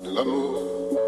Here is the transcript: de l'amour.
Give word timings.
de 0.00 0.10
l'amour. 0.10 1.07